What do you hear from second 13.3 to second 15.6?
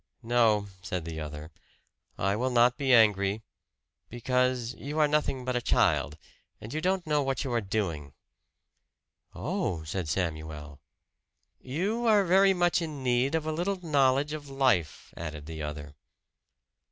of a little knowledge of life," added